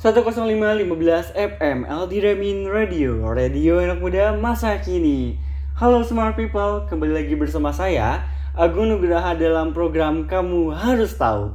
10515 0.00 1.36
FM 1.36 1.84
LD 1.84 2.24
Remin 2.24 2.64
Radio 2.64 3.20
Radio 3.20 3.84
anak 3.84 4.00
muda 4.00 4.32
masa 4.32 4.80
kini. 4.80 5.36
Halo 5.76 6.00
smart 6.00 6.40
people, 6.40 6.88
kembali 6.88 7.20
lagi 7.20 7.36
bersama 7.36 7.68
saya 7.68 8.24
Agung 8.56 8.88
Nugraha 8.88 9.36
dalam 9.36 9.76
program 9.76 10.24
Kamu 10.24 10.72
Harus 10.72 11.20
Tahu 11.20 11.52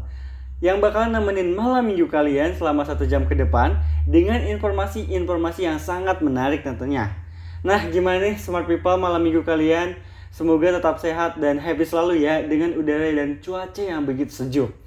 Yang 0.61 0.77
bakalan 0.77 1.17
nemenin 1.17 1.57
malam 1.57 1.89
minggu 1.89 2.05
kalian 2.05 2.53
selama 2.53 2.85
satu 2.85 3.09
jam 3.09 3.25
ke 3.25 3.33
depan 3.33 3.81
Dengan 4.05 4.37
informasi-informasi 4.45 5.65
yang 5.65 5.81
sangat 5.81 6.21
menarik 6.21 6.61
tentunya. 6.61 7.17
Nah 7.65 7.81
gimana 7.89 8.29
nih 8.29 8.37
smart 8.37 8.69
people 8.69 8.93
malam 9.01 9.25
minggu 9.25 9.41
kalian? 9.41 9.97
Semoga 10.29 10.69
tetap 10.69 11.01
sehat 11.01 11.41
dan 11.41 11.57
happy 11.57 11.81
selalu 11.81 12.21
ya 12.21 12.45
Dengan 12.45 12.77
udara 12.77 13.09
dan 13.09 13.41
cuaca 13.41 13.81
yang 13.81 14.05
begitu 14.05 14.29
sejuk 14.29 14.84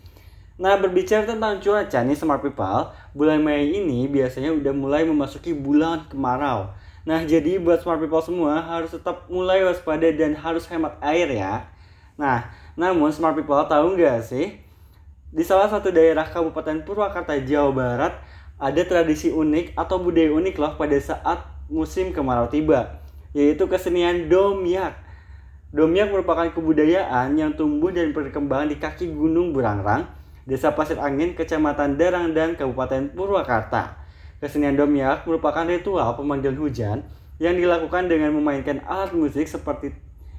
Nah 0.58 0.74
berbicara 0.74 1.22
tentang 1.22 1.62
cuaca 1.62 2.02
nih 2.02 2.18
smart 2.18 2.42
people, 2.42 2.90
bulan 3.14 3.38
Mei 3.38 3.78
ini 3.78 4.10
biasanya 4.10 4.50
udah 4.50 4.74
mulai 4.74 5.06
memasuki 5.06 5.54
bulan 5.54 6.10
kemarau. 6.10 6.74
Nah 7.06 7.22
jadi 7.22 7.62
buat 7.62 7.78
smart 7.78 8.02
people 8.02 8.18
semua 8.18 8.58
harus 8.66 8.90
tetap 8.90 9.30
mulai 9.30 9.62
waspada 9.62 10.10
dan 10.10 10.34
harus 10.34 10.66
hemat 10.66 10.98
air 10.98 11.30
ya. 11.30 11.70
Nah 12.18 12.50
namun 12.74 13.14
smart 13.14 13.38
people 13.38 13.54
tahu 13.70 13.94
nggak 13.94 14.18
sih? 14.26 14.58
Di 15.30 15.46
salah 15.46 15.70
satu 15.70 15.94
daerah 15.94 16.26
Kabupaten 16.26 16.82
Purwakarta, 16.82 17.38
Jawa 17.38 17.70
Barat, 17.70 18.18
ada 18.58 18.82
tradisi 18.82 19.30
unik 19.30 19.78
atau 19.78 20.02
budaya 20.02 20.34
unik 20.34 20.58
loh 20.58 20.74
pada 20.74 20.98
saat 20.98 21.38
musim 21.70 22.10
kemarau 22.10 22.50
tiba, 22.50 22.98
yaitu 23.30 23.70
kesenian 23.70 24.26
domyak. 24.26 24.98
Domyak 25.70 26.10
merupakan 26.10 26.50
kebudayaan 26.50 27.38
yang 27.38 27.54
tumbuh 27.54 27.94
dan 27.94 28.10
berkembang 28.10 28.66
di 28.72 28.80
kaki 28.80 29.12
Gunung 29.12 29.54
Burangrang 29.54 30.17
Desa 30.48 30.72
Pasir 30.72 30.96
Angin, 30.96 31.36
Kecamatan 31.36 32.00
Derang 32.00 32.32
dan 32.32 32.56
Kabupaten 32.56 33.12
Purwakarta. 33.12 34.00
Kesenian 34.40 34.80
domyak 34.80 35.28
merupakan 35.28 35.68
ritual 35.68 36.16
pemanggilan 36.16 36.56
hujan 36.56 37.04
yang 37.36 37.52
dilakukan 37.52 38.08
dengan 38.08 38.32
memainkan 38.32 38.80
alat 38.88 39.12
musik 39.12 39.44
seperti 39.44 39.92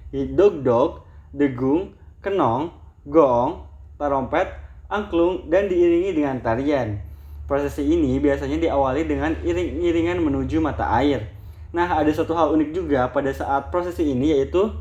dog-dog, 0.10 1.06
degung, 1.30 1.94
kenong, 2.26 2.74
gong, 3.06 3.70
tarompet, 4.02 4.50
angklung, 4.90 5.46
dan 5.46 5.70
diiringi 5.70 6.18
dengan 6.18 6.42
tarian. 6.42 6.98
Prosesi 7.46 7.86
ini 7.86 8.18
biasanya 8.18 8.58
diawali 8.66 9.06
dengan 9.06 9.38
iring-iringan 9.46 10.26
menuju 10.26 10.58
mata 10.58 10.90
air. 10.90 11.30
Nah, 11.70 11.86
ada 11.86 12.10
satu 12.10 12.34
hal 12.34 12.50
unik 12.58 12.70
juga 12.74 13.14
pada 13.14 13.30
saat 13.30 13.70
prosesi 13.70 14.10
ini 14.10 14.34
yaitu 14.34 14.74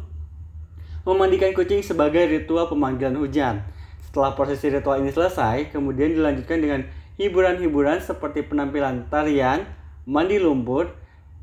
memandikan 1.04 1.52
kucing 1.52 1.84
sebagai 1.84 2.24
ritual 2.24 2.64
pemanggilan 2.72 3.12
hujan. 3.20 3.60
Setelah 4.08 4.32
prosesi 4.32 4.72
ritual 4.72 5.04
ini 5.04 5.12
selesai, 5.12 5.68
kemudian 5.68 6.16
dilanjutkan 6.16 6.64
dengan 6.64 6.80
hiburan-hiburan 7.20 8.00
seperti 8.00 8.40
penampilan 8.40 9.04
tarian, 9.12 9.68
mandi 10.08 10.40
lumpur, 10.40 10.96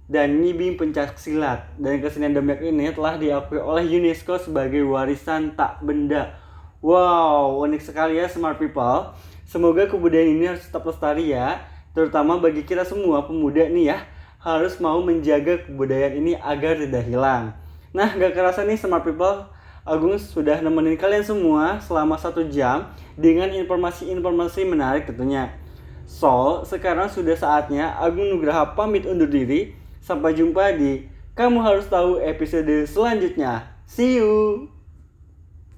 dan 0.09 0.41
ngibing 0.41 0.73
pencak 0.73 1.13
silat. 1.21 1.69
Dan 1.77 2.01
kesenian 2.01 2.33
domyak 2.33 2.65
ini 2.65 2.89
telah 2.89 3.21
diakui 3.21 3.61
oleh 3.61 3.85
UNESCO 3.85 4.41
sebagai 4.41 4.81
warisan 4.81 5.53
tak 5.53 5.85
benda. 5.85 6.41
Wow, 6.81 7.61
unik 7.69 7.85
sekali 7.85 8.17
ya 8.17 8.25
smart 8.25 8.57
people. 8.57 9.13
Semoga 9.45 9.85
kebudayaan 9.85 10.33
ini 10.33 10.49
harus 10.49 10.65
tetap 10.65 10.89
lestari 10.89 11.37
ya, 11.37 11.61
terutama 11.93 12.41
bagi 12.41 12.65
kita 12.65 12.81
semua 12.81 13.29
pemuda 13.29 13.69
nih 13.69 13.93
ya, 13.93 13.97
harus 14.41 14.81
mau 14.81 15.05
menjaga 15.05 15.69
kebudayaan 15.69 16.17
ini 16.17 16.33
agar 16.33 16.81
tidak 16.81 17.05
hilang. 17.05 17.53
Nah, 17.93 18.09
gak 18.17 18.33
kerasa 18.33 18.65
nih 18.65 18.73
smart 18.73 19.05
people, 19.05 19.45
Agung 19.85 20.17
sudah 20.17 20.65
nemenin 20.65 20.97
kalian 20.97 21.21
semua 21.21 21.77
selama 21.77 22.17
satu 22.17 22.49
jam 22.49 22.89
dengan 23.13 23.53
informasi-informasi 23.53 24.65
menarik 24.65 25.05
tentunya. 25.05 25.53
So, 26.09 26.65
sekarang 26.65 27.05
sudah 27.05 27.37
saatnya 27.37 27.93
Agung 28.01 28.33
Nugraha 28.33 28.73
pamit 28.73 29.05
undur 29.05 29.29
diri. 29.29 29.77
Sampai 30.01 30.33
jumpa 30.33 30.73
di 30.73 31.05
Kamu 31.37 31.61
Harus 31.61 31.85
Tahu 31.85 32.17
episode 32.17 32.89
selanjutnya. 32.89 33.77
See 33.85 34.17
you! 34.17 34.74